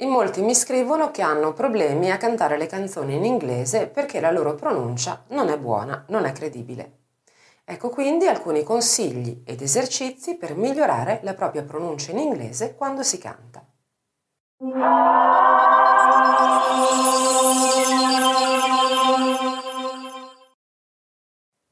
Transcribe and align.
In 0.00 0.10
molti 0.10 0.42
mi 0.42 0.54
scrivono 0.54 1.10
che 1.10 1.22
hanno 1.22 1.52
problemi 1.52 2.12
a 2.12 2.18
cantare 2.18 2.56
le 2.56 2.66
canzoni 2.66 3.16
in 3.16 3.24
inglese 3.24 3.88
perché 3.88 4.20
la 4.20 4.30
loro 4.30 4.54
pronuncia 4.54 5.24
non 5.30 5.48
è 5.48 5.58
buona, 5.58 6.04
non 6.10 6.24
è 6.24 6.30
credibile. 6.30 6.98
Ecco 7.64 7.88
quindi 7.88 8.28
alcuni 8.28 8.62
consigli 8.62 9.42
ed 9.44 9.60
esercizi 9.60 10.36
per 10.36 10.54
migliorare 10.54 11.18
la 11.24 11.34
propria 11.34 11.64
pronuncia 11.64 12.12
in 12.12 12.18
inglese 12.18 12.76
quando 12.76 13.02
si 13.02 13.18
canta. 13.18 13.64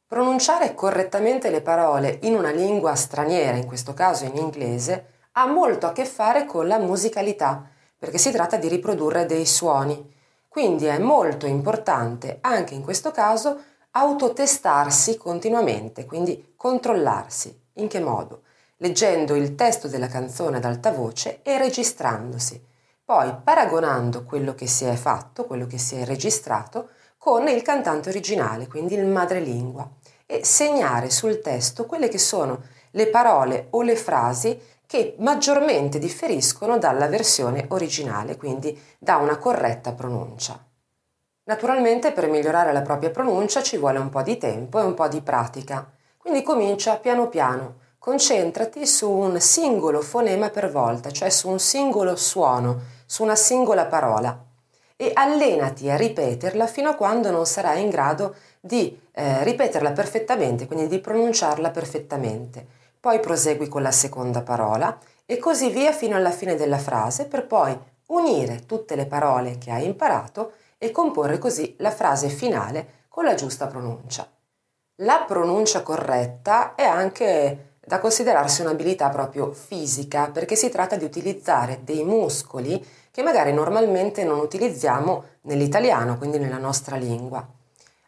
Pronunciare 0.09 0.75
correttamente 0.75 1.49
le 1.49 1.61
parole 1.61 2.19
in 2.23 2.35
una 2.35 2.51
lingua 2.51 2.97
straniera, 2.97 3.57
in 3.57 3.67
questo 3.67 3.95
caso 3.95 4.25
in 4.25 4.37
inglese, 4.37 5.13
ha 5.33 5.47
molto 5.47 5.87
a 5.87 5.93
che 5.93 6.05
fare 6.05 6.45
con 6.45 6.67
la 6.67 6.79
musicalità 6.79 7.71
perché 7.99 8.19
si 8.19 8.31
tratta 8.31 8.57
di 8.57 8.69
riprodurre 8.69 9.27
dei 9.27 9.47
suoni. 9.47 10.15
Quindi 10.49 10.87
è 10.87 10.99
molto 10.99 11.47
importante 11.47 12.39
anche 12.41 12.75
in 12.75 12.83
questo 12.83 13.11
caso 13.11 13.59
autotestarsi 13.91 15.17
continuamente, 15.17 16.05
quindi 16.05 16.53
controllarsi. 16.57 17.65
In 17.75 17.89
che 17.89 18.01
modo? 18.01 18.43
Leggendo 18.79 19.35
il 19.35 19.55
testo 19.55 19.89
della 19.89 20.09
canzone 20.09 20.59
ad 20.59 20.65
alta 20.65 20.91
voce 20.91 21.41
e 21.43 21.57
registrandosi, 21.59 22.63
poi 23.05 23.35
paragonando 23.43 24.25
quello 24.25 24.55
che 24.55 24.67
si 24.67 24.85
è 24.85 24.95
fatto, 24.97 25.45
quello 25.45 25.67
che 25.67 25.79
si 25.79 25.97
è 25.97 26.05
registrato, 26.05 26.89
con 27.17 27.49
il 27.49 27.63
cantante 27.63 28.09
originale, 28.11 28.67
quindi 28.67 28.95
il 28.95 29.07
madrelingua, 29.07 29.89
e 30.27 30.45
segnare 30.45 31.09
sul 31.11 31.41
testo 31.41 31.87
quelle 31.87 32.09
che 32.09 32.19
sono 32.19 32.63
le 32.91 33.07
parole 33.09 33.69
o 33.71 33.83
le 33.83 33.97
frasi 33.97 34.61
che 34.87 35.17
maggiormente 35.19 35.99
differiscono 35.99 36.79
dalla 36.79 37.09
versione 37.09 37.67
originale, 37.69 38.37
quindi 38.37 38.81
da 38.99 39.17
una 39.17 39.37
corretta 39.37 39.93
pronuncia. 39.93 40.65
Naturalmente 41.45 42.13
per 42.13 42.29
migliorare 42.29 42.73
la 42.73 42.83
propria 42.83 43.11
pronuncia 43.11 43.63
ci 43.63 43.77
vuole 43.77 43.99
un 43.99 44.09
po' 44.09 44.23
di 44.23 44.39
tempo 44.39 44.79
e 44.79 44.83
un 44.83 44.95
po' 44.95 45.09
di 45.09 45.21
pratica, 45.21 45.89
quindi 46.17 46.43
comincia 46.43 46.97
piano 46.97 47.29
piano, 47.29 47.79
concentrati 47.99 48.87
su 48.87 49.11
un 49.11 49.41
singolo 49.41 50.01
fonema 50.01 50.51
per 50.51 50.71
volta, 50.71 51.11
cioè 51.11 51.31
su 51.31 51.49
un 51.49 51.59
singolo 51.59 52.17
suono, 52.17 52.81
su 53.07 53.23
una 53.23 53.37
singola 53.37 53.87
parola. 53.87 54.45
E 54.97 55.11
allenati 55.13 55.91
a 55.91 55.97
ripeterla 55.97 56.67
fino 56.67 56.89
a 56.89 56.95
quando 56.95 57.31
non 57.31 57.45
sarai 57.45 57.83
in 57.83 57.91
grado 57.91 58.35
di 58.61 58.99
eh, 59.13 59.45
ripeterla 59.45 59.93
perfettamente, 59.93 60.67
quindi 60.67 60.87
di 60.89 61.01
pronunciarla 61.01 61.71
perfettamente 61.71 62.67
poi 63.07 63.21
prosegui 63.21 63.69
con 63.69 63.83
la 63.83 63.93
seconda 63.93 64.43
parola 64.43 64.99
e 65.27 65.39
così 65.39 65.71
via 65.71 65.93
fino 65.93 66.17
alla 66.17 66.33
fine 66.33 66.57
della 66.57 66.77
frase 66.77 67.27
per 67.27 67.47
poi 67.47 67.79
unire 68.07 68.67
tutte 68.67 68.97
le 68.97 69.07
parole 69.07 69.59
che 69.59 69.71
hai 69.71 69.85
imparato 69.85 70.55
e 70.77 70.91
comporre 70.91 71.39
così 71.39 71.77
la 71.79 71.93
frase 71.93 72.29
finale 72.29 73.05
con 73.09 73.23
la 73.23 73.35
giusta 73.35 73.69
pronuncia. 73.69 74.29
La 75.03 75.23
pronuncia 75.25 75.83
corretta 75.83 76.75
è 76.75 76.83
anche 76.83 77.75
da 77.79 78.01
considerarsi 78.01 78.63
un'abilità 78.63 79.09
proprio 79.09 79.53
fisica 79.53 80.29
perché 80.33 80.57
si 80.57 80.69
tratta 80.69 80.97
di 80.97 81.05
utilizzare 81.05 81.83
dei 81.85 82.03
muscoli 82.03 82.85
che 83.13 83.23
magari 83.23 83.53
normalmente 83.53 84.25
non 84.25 84.41
utilizziamo 84.41 85.25
nell'italiano, 85.43 86.19
quindi 86.19 86.41
nella 86.41 86.59
nostra 86.59 86.97
lingua. 86.97 87.47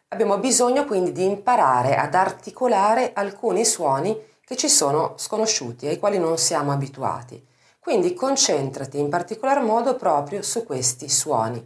Abbiamo 0.09 0.39
bisogno 0.39 0.83
quindi 0.83 1.13
di 1.13 1.23
imparare 1.23 1.95
ad 1.95 2.15
articolare 2.15 3.11
alcuni 3.13 3.63
suoni 3.63 4.27
che 4.49 4.55
ci 4.55 4.67
sono 4.67 5.13
sconosciuti, 5.17 5.85
ai 5.85 5.99
quali 5.99 6.17
non 6.17 6.39
siamo 6.39 6.71
abituati. 6.71 7.45
Quindi 7.79 8.15
concentrati 8.15 8.97
in 8.97 9.07
particolar 9.07 9.61
modo 9.61 9.95
proprio 9.95 10.41
su 10.41 10.65
questi 10.65 11.07
suoni. 11.07 11.63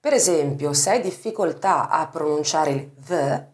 Per 0.00 0.14
esempio, 0.14 0.72
se 0.72 0.92
hai 0.92 1.02
difficoltà 1.02 1.90
a 1.90 2.06
pronunciare 2.06 2.70
il 2.70 2.90
V 2.96 3.44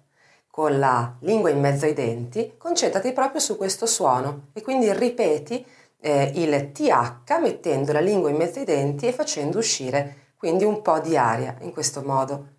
con 0.49 0.79
la 0.79 1.13
lingua 1.23 1.51
in 1.51 1.59
mezzo 1.59 1.87
ai 1.87 1.93
denti, 1.93 2.55
concentrati 2.57 3.13
proprio 3.13 3.41
su 3.41 3.57
questo 3.57 3.85
suono 3.85 4.51
e 4.53 4.63
quindi 4.63 4.93
ripeti 4.93 5.67
eh, 5.99 6.31
il 6.37 6.71
TH 6.71 7.37
mettendo 7.41 7.91
la 7.91 7.99
lingua 7.99 8.31
in 8.31 8.37
mezzo 8.37 8.61
ai 8.61 8.65
denti 8.65 9.09
e 9.09 9.13
facendo 9.13 9.59
uscire 9.59 10.35
quindi 10.37 10.63
un 10.63 10.83
po' 10.83 11.01
di 11.01 11.17
aria 11.17 11.57
in 11.63 11.73
questo 11.73 12.01
modo. 12.03 12.58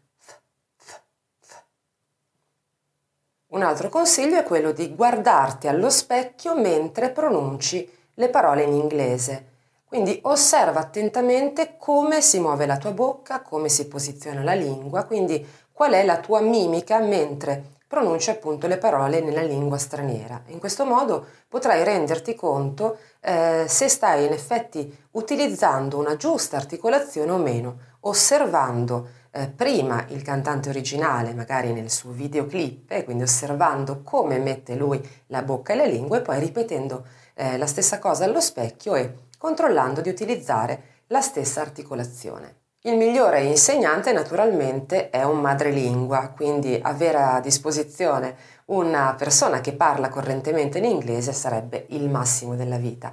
Un 3.52 3.64
altro 3.64 3.90
consiglio 3.90 4.38
è 4.38 4.44
quello 4.44 4.72
di 4.72 4.94
guardarti 4.94 5.68
allo 5.68 5.90
specchio 5.90 6.56
mentre 6.56 7.10
pronunci 7.10 7.92
le 8.14 8.30
parole 8.30 8.62
in 8.62 8.74
inglese. 8.74 9.46
Quindi 9.86 10.20
osserva 10.24 10.82
attentamente 10.82 11.74
come 11.80 12.22
si 12.22 12.40
muove 12.40 12.68
la 12.68 12.78
tua 12.78 12.92
bocca, 12.92 13.42
come 13.42 13.68
si 13.68 13.88
posiziona 13.88 14.44
la 14.44 14.54
lingua, 14.54 15.06
quindi 15.06 15.44
qual 15.72 15.94
è 15.94 16.06
la 16.06 16.20
tua 16.20 16.42
mimica 16.42 17.00
mentre 17.00 17.78
pronunci 17.88 18.30
appunto 18.30 18.68
le 18.68 18.78
parole 18.78 19.20
nella 19.20 19.42
lingua 19.42 19.80
straniera. 19.80 20.44
In 20.50 20.60
questo 20.60 20.86
modo 20.86 21.26
potrai 21.48 21.84
renderti 21.84 22.36
conto 22.36 23.00
eh, 23.20 23.66
se 23.68 23.88
stai 23.88 24.26
in 24.26 24.32
effetti 24.32 24.96
utilizzando 25.14 25.98
una 25.98 26.16
giusta 26.18 26.56
articolazione 26.56 27.32
o 27.32 27.38
meno, 27.38 27.78
osservando 28.02 29.08
eh, 29.32 29.48
prima 29.48 30.06
il 30.10 30.22
cantante 30.22 30.70
originale, 30.70 31.34
magari 31.34 31.72
nel 31.72 31.92
suo 31.92 32.12
videoclip, 32.12 32.92
e 32.92 33.04
quindi 33.04 33.24
osservando 33.24 34.02
come 34.04 34.40
mette 34.40 34.76
lui 34.76 35.02
la 35.28 35.42
bocca 35.42 35.74
e 35.74 35.76
la 35.76 35.86
lingua 35.86 36.18
e 36.18 36.22
poi 36.22 36.40
ripetendo 36.40 37.06
eh, 37.36 37.58
la 37.58 37.68
stessa 37.68 38.00
cosa 38.00 38.26
allo 38.26 38.42
specchio 38.42 38.96
e 38.96 39.14
controllando 39.38 40.02
di 40.02 40.10
utilizzare 40.10 41.04
la 41.08 41.22
stessa 41.22 41.62
articolazione. 41.62 42.56
Il 42.84 42.96
migliore 42.96 43.44
insegnante 43.44 44.14
naturalmente 44.14 45.10
è 45.10 45.24
un 45.24 45.42
madrelingua, 45.42 46.30
quindi 46.30 46.80
avere 46.82 47.18
a 47.18 47.40
disposizione 47.42 48.36
una 48.68 49.16
persona 49.18 49.60
che 49.60 49.74
parla 49.74 50.08
correntemente 50.08 50.78
in 50.78 50.86
inglese 50.86 51.34
sarebbe 51.34 51.88
il 51.90 52.10
massimo 52.10 52.56
della 52.56 52.78
vita. 52.78 53.12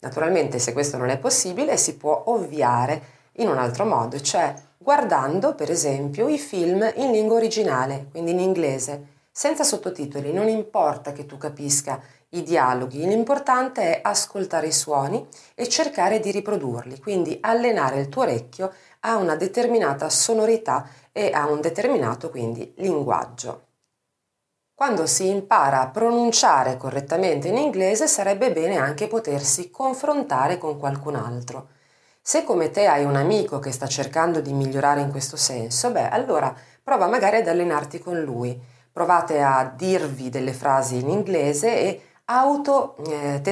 Naturalmente 0.00 0.58
se 0.58 0.72
questo 0.72 0.96
non 0.96 1.10
è 1.10 1.18
possibile 1.18 1.76
si 1.76 1.96
può 1.96 2.22
ovviare 2.26 3.02
in 3.36 3.48
un 3.48 3.58
altro 3.58 3.84
modo, 3.84 4.18
cioè 4.18 4.54
guardando 4.82 5.54
per 5.54 5.70
esempio 5.70 6.28
i 6.28 6.38
film 6.38 6.92
in 6.96 7.12
lingua 7.12 7.36
originale, 7.36 8.08
quindi 8.10 8.32
in 8.32 8.40
inglese, 8.40 9.20
senza 9.30 9.64
sottotitoli, 9.64 10.32
non 10.32 10.48
importa 10.48 11.12
che 11.12 11.24
tu 11.24 11.38
capisca 11.38 12.02
i 12.30 12.42
dialoghi, 12.42 13.06
l'importante 13.06 13.82
è 13.82 14.00
ascoltare 14.02 14.66
i 14.66 14.72
suoni 14.72 15.26
e 15.54 15.68
cercare 15.68 16.18
di 16.18 16.30
riprodurli, 16.30 16.98
quindi 16.98 17.38
allenare 17.40 18.00
il 18.00 18.08
tuo 18.08 18.22
orecchio 18.22 18.72
a 19.00 19.16
una 19.16 19.36
determinata 19.36 20.08
sonorità 20.10 20.86
e 21.12 21.30
a 21.32 21.46
un 21.46 21.60
determinato 21.60 22.28
quindi 22.30 22.74
linguaggio. 22.76 23.66
Quando 24.74 25.06
si 25.06 25.28
impara 25.28 25.82
a 25.82 25.90
pronunciare 25.90 26.76
correttamente 26.76 27.48
in 27.48 27.56
inglese 27.56 28.08
sarebbe 28.08 28.52
bene 28.52 28.78
anche 28.78 29.06
potersi 29.06 29.70
confrontare 29.70 30.58
con 30.58 30.78
qualcun 30.78 31.14
altro. 31.14 31.68
Se 32.24 32.44
come 32.44 32.70
te 32.70 32.86
hai 32.86 33.04
un 33.04 33.16
amico 33.16 33.58
che 33.58 33.72
sta 33.72 33.88
cercando 33.88 34.40
di 34.40 34.52
migliorare 34.52 35.00
in 35.00 35.10
questo 35.10 35.36
senso, 35.36 35.90
beh, 35.90 36.08
allora 36.08 36.54
prova 36.80 37.08
magari 37.08 37.38
ad 37.38 37.48
allenarti 37.48 37.98
con 37.98 38.20
lui. 38.20 38.56
Provate 38.92 39.42
a 39.42 39.64
dirvi 39.76 40.28
delle 40.28 40.52
frasi 40.52 41.00
in 41.00 41.08
inglese 41.08 41.76
e 41.76 42.02
auto 42.26 42.94
eh, 43.08 43.42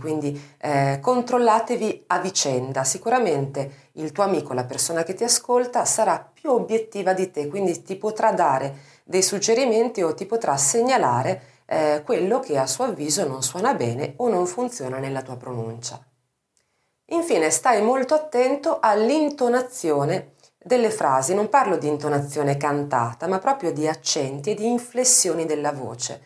quindi 0.00 0.54
eh, 0.56 0.98
controllatevi 1.02 2.04
a 2.06 2.18
vicenda. 2.20 2.82
Sicuramente 2.82 3.90
il 3.92 4.10
tuo 4.12 4.24
amico, 4.24 4.54
la 4.54 4.64
persona 4.64 5.02
che 5.02 5.12
ti 5.12 5.24
ascolta, 5.24 5.84
sarà 5.84 6.26
più 6.32 6.50
obiettiva 6.50 7.12
di 7.12 7.30
te, 7.30 7.46
quindi 7.48 7.82
ti 7.82 7.96
potrà 7.96 8.32
dare 8.32 8.74
dei 9.04 9.22
suggerimenti 9.22 10.00
o 10.00 10.14
ti 10.14 10.24
potrà 10.24 10.56
segnalare 10.56 11.42
eh, 11.66 12.00
quello 12.06 12.40
che 12.40 12.56
a 12.56 12.66
suo 12.66 12.84
avviso 12.84 13.28
non 13.28 13.42
suona 13.42 13.74
bene 13.74 14.14
o 14.16 14.30
non 14.30 14.46
funziona 14.46 14.96
nella 14.96 15.20
tua 15.20 15.36
pronuncia. 15.36 16.07
Infine 17.10 17.48
stai 17.48 17.80
molto 17.80 18.12
attento 18.12 18.80
all'intonazione 18.82 20.32
delle 20.62 20.90
frasi, 20.90 21.32
non 21.32 21.48
parlo 21.48 21.78
di 21.78 21.88
intonazione 21.88 22.58
cantata, 22.58 23.26
ma 23.26 23.38
proprio 23.38 23.72
di 23.72 23.88
accenti 23.88 24.50
e 24.50 24.54
di 24.54 24.66
inflessioni 24.66 25.46
della 25.46 25.72
voce, 25.72 26.20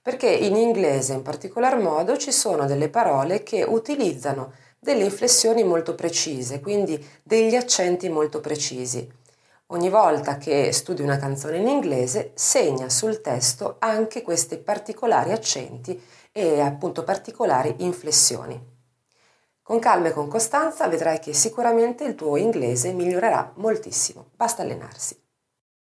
perché 0.00 0.28
in 0.28 0.54
inglese 0.54 1.14
in 1.14 1.22
particolar 1.22 1.76
modo 1.76 2.16
ci 2.16 2.30
sono 2.30 2.66
delle 2.66 2.88
parole 2.88 3.42
che 3.42 3.64
utilizzano 3.64 4.52
delle 4.78 5.02
inflessioni 5.02 5.64
molto 5.64 5.96
precise, 5.96 6.60
quindi 6.60 7.04
degli 7.24 7.56
accenti 7.56 8.08
molto 8.08 8.40
precisi. 8.40 9.10
Ogni 9.70 9.90
volta 9.90 10.38
che 10.38 10.70
studi 10.70 11.02
una 11.02 11.18
canzone 11.18 11.56
in 11.56 11.66
inglese, 11.66 12.30
segna 12.34 12.88
sul 12.88 13.20
testo 13.20 13.74
anche 13.80 14.22
questi 14.22 14.56
particolari 14.58 15.32
accenti 15.32 16.00
e 16.30 16.60
appunto 16.60 17.02
particolari 17.02 17.74
inflessioni. 17.78 18.77
Con 19.68 19.80
calma 19.80 20.08
e 20.08 20.12
con 20.12 20.28
costanza 20.28 20.88
vedrai 20.88 21.18
che 21.18 21.34
sicuramente 21.34 22.02
il 22.04 22.14
tuo 22.14 22.38
inglese 22.38 22.94
migliorerà 22.94 23.52
moltissimo. 23.56 24.30
Basta 24.34 24.62
allenarsi. 24.62 25.27